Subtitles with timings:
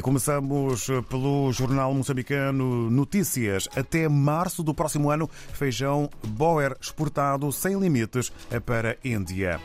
[0.00, 3.68] E começamos pelo jornal moçambicano Notícias.
[3.76, 8.32] Até março do próximo ano, feijão Boer exportado sem limites
[8.64, 9.60] para a Índia.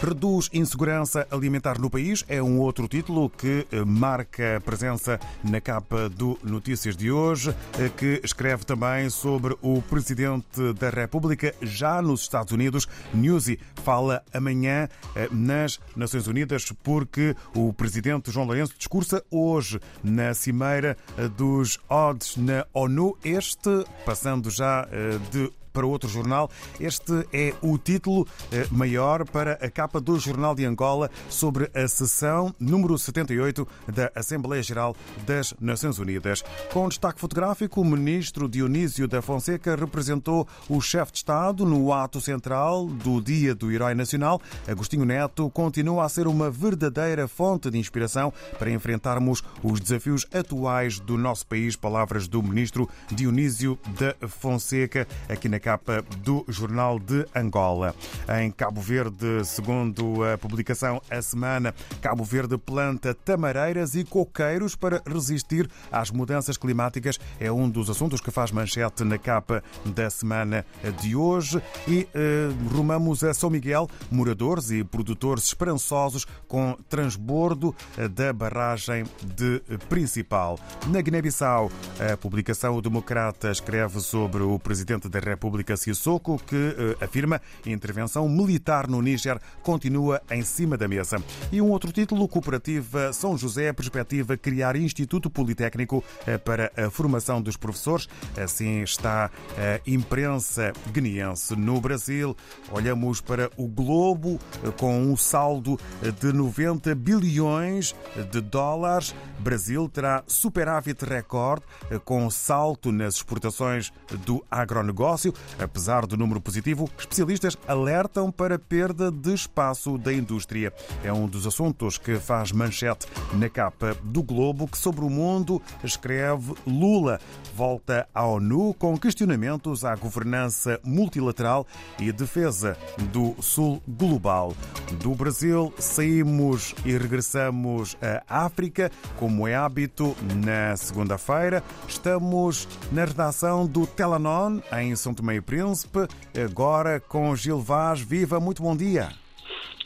[0.00, 6.08] Reduz insegurança alimentar no país é um outro título que marca a presença na capa
[6.08, 7.52] do Notícias de hoje,
[7.96, 12.86] que escreve também sobre o presidente da República já nos Estados Unidos.
[13.12, 14.88] Newsy fala amanhã
[15.32, 20.96] nas Nações Unidas porque o presidente João Lourenço discursa hoje na cimeira
[21.36, 23.16] dos odds na ONU.
[23.24, 26.50] Este, passando já eh, de para outro jornal.
[26.78, 31.86] Este é o título eh, maior para a capa do Jornal de Angola sobre a
[31.86, 36.42] sessão número 78 da Assembleia Geral das Nações Unidas.
[36.72, 42.20] Com destaque fotográfico, o ministro Dionísio da Fonseca representou o chefe de Estado no ato
[42.20, 44.40] central do Dia do Herói Nacional.
[44.66, 50.98] Agostinho Neto continua a ser uma verdadeira fonte de inspiração para enfrentarmos os desafios atuais
[50.98, 51.76] do nosso país.
[51.76, 57.94] Palavras do ministro Dionísio da Fonseca aqui na capa do Jornal de Angola.
[58.40, 65.02] Em Cabo Verde, segundo a publicação A Semana, Cabo Verde planta tamareiras e coqueiros para
[65.06, 67.18] resistir às mudanças climáticas.
[67.38, 70.64] É um dos assuntos que faz manchete na capa da semana
[71.00, 71.62] de hoje.
[71.86, 77.74] E eh, rumamos a São Miguel, moradores e produtores esperançosos com transbordo
[78.12, 80.58] da barragem de Principal.
[80.86, 81.70] Na Guiné-Bissau,
[82.12, 86.54] a publicação O Democrata escreve sobre o presidente da República República Sissoko, que
[87.00, 91.20] eh, afirma intervenção militar no Níger continua em cima da mesa.
[91.50, 97.42] E um outro título, Cooperativa São José, perspectiva criar Instituto Politécnico eh, para a formação
[97.42, 98.08] dos professores.
[98.40, 101.56] Assim está a imprensa guineense.
[101.56, 102.36] No Brasil,
[102.70, 105.80] olhamos para o Globo eh, com um saldo
[106.20, 107.92] de 90 bilhões
[108.30, 109.14] de dólares.
[109.40, 111.64] Brasil terá superávit recorde
[112.04, 113.92] com salto nas exportações
[114.24, 115.34] do agronegócio.
[115.58, 120.72] Apesar do número positivo, especialistas alertam para perda de espaço da indústria.
[121.04, 125.60] É um dos assuntos que faz manchete na capa do Globo, que sobre o mundo
[125.84, 127.20] escreve Lula
[127.54, 131.66] volta à ONU com questionamentos à governança multilateral
[131.98, 132.76] e defesa
[133.12, 134.54] do Sul global.
[135.02, 141.62] Do Brasil saímos e regressamos à África, como é hábito na segunda-feira.
[141.86, 146.00] Estamos na redação do Telanon em São Tomé e Príncipe,
[146.34, 148.00] agora com Gil Vaz.
[148.00, 149.08] Viva, muito bom dia.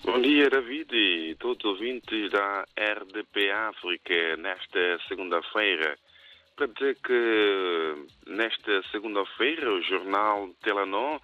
[0.04, 5.96] Bom dia, David e todos os ouvintes da RDP África nesta segunda-feira.
[6.56, 11.18] Para dizer que nesta segunda-feira o jornal Telanon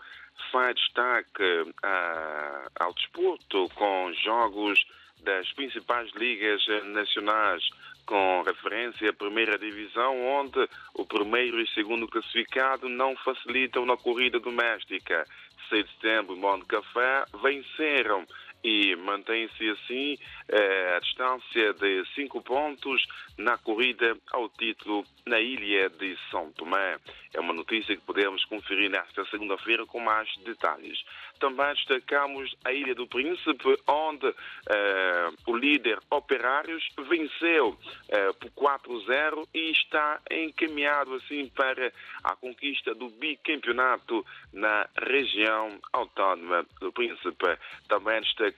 [0.51, 4.85] faz destaque a, ao desporto com jogos
[5.23, 7.63] das principais ligas nacionais
[8.11, 14.41] com referência à primeira divisão, onde o primeiro e segundo classificado não facilitam na corrida
[14.41, 15.25] doméstica.
[15.69, 18.27] 6 de setembro, Monte Café venceram
[18.63, 23.03] e mantém-se assim eh, a distância de cinco pontos
[23.39, 26.99] na corrida ao título na ilha de São Tomé.
[27.33, 31.03] É uma notícia que podemos conferir nesta segunda-feira com mais detalhes.
[31.39, 34.27] Também destacamos a Ilha do Príncipe, onde
[34.69, 37.79] eh, o líder Operários venceu
[38.09, 41.93] eh, por 4-0 e está encaminhado assim para
[42.25, 47.59] a conquista do bicampeonato na região autónoma do Príncipe.
[47.89, 48.50] Também destacamos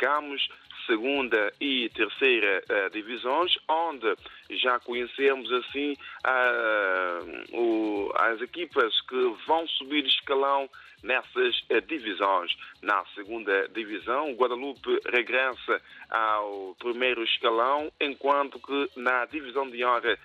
[0.86, 4.14] segunda e terceira uh, divisões, onde
[4.50, 10.69] já conhecemos assim uh, o, as equipas que vão subir escalão
[11.03, 12.53] nessas uh, divisões.
[12.82, 15.80] Na segunda divisão, o Guadalupe regressa
[16.10, 20.19] ao primeiro escalão, enquanto que na divisão de honra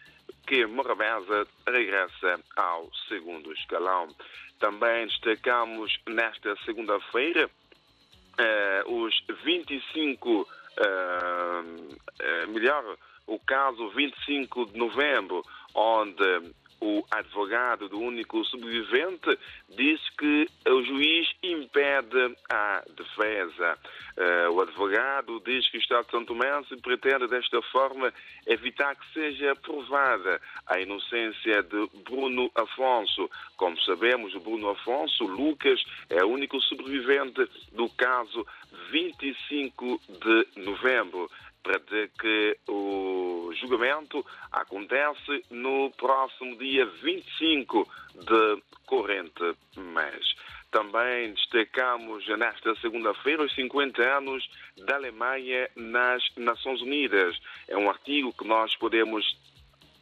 [0.45, 4.07] que Morabeza regressa ao segundo escalão.
[4.59, 7.49] Também destacamos nesta segunda-feira
[8.87, 10.47] os 25, uh,
[12.51, 15.43] melhor, o caso 25 de novembro,
[15.73, 19.37] onde o advogado do único sobrevivente
[19.69, 23.77] diz que o juiz impede a defesa.
[24.17, 26.47] Uh, o advogado diz que o Estado de São Tomé
[26.81, 28.11] pretende, desta forma,
[28.45, 33.29] evitar que seja provada a inocência de Bruno Afonso.
[33.55, 38.45] Como sabemos, o Bruno Afonso, Lucas, é o único sobrevivente do caso
[38.91, 41.29] 25 de novembro
[41.63, 50.35] para dizer que o julgamento acontece no próximo dia 25 de corrente mês.
[50.71, 54.47] Também destacamos nesta segunda-feira os 50 anos
[54.85, 57.37] da Alemanha nas Nações Unidas.
[57.67, 59.25] É um artigo que nós podemos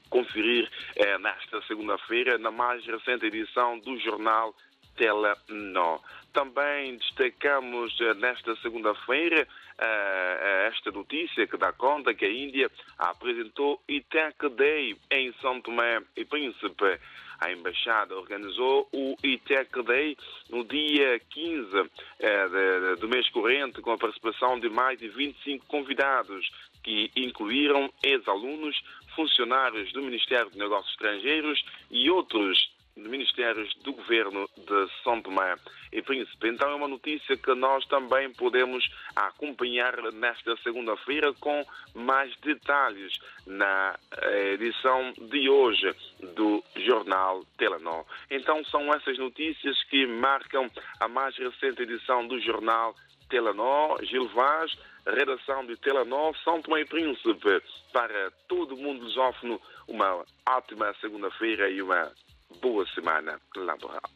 [0.10, 4.56] conferir eh, nesta segunda-feira na mais recente edição do jornal
[4.96, 6.02] Telenor.
[6.34, 9.48] Também destacamos eh, nesta segunda-feira
[9.78, 16.02] eh, esta notícia que dá conta que a Índia apresentou ITEC Day em São Tomé
[16.16, 17.00] e Príncipe.
[17.40, 20.18] A embaixada organizou o ITEC Day
[20.50, 21.90] no dia 15
[22.20, 26.50] eh, do mês corrente, com a participação de mais de 25 convidados,
[26.84, 28.78] que incluíram ex-alunos,
[29.16, 32.75] funcionários do Ministério de Negócios Estrangeiros e outros
[33.36, 35.56] ministérios do governo de São Tomé
[35.92, 36.48] e Príncipe.
[36.48, 38.84] Então é uma notícia que nós também podemos
[39.16, 43.14] acompanhar nesta segunda-feira com mais detalhes
[43.46, 45.94] na eh, edição de hoje
[46.36, 48.06] do jornal Telenor.
[48.32, 52.96] Então são essas notícias que marcam a mais recente edição do jornal
[53.30, 54.04] Telenor.
[54.04, 54.72] Gil Vaz,
[55.06, 57.62] redação de Telenor, São Tomé e Príncipe.
[57.92, 62.12] Para todo mundo lusófono, uma ótima segunda-feira e uma
[62.62, 64.15] boa semana laboral.